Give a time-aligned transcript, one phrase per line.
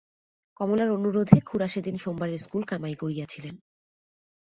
[0.59, 3.55] কমলার অনুরোধে খুড়া সেদিন সোমবারের স্কুল কামাই করিয়াছিলেন।